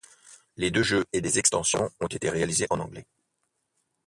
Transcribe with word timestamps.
Les 0.57 0.71
deux 0.71 0.81
jeux 0.81 1.05
et 1.13 1.21
les 1.21 1.37
extensions 1.37 1.91
ont 1.99 2.07
été 2.07 2.27
réalisées 2.31 2.65
en 2.71 2.79
anglais. 2.79 3.05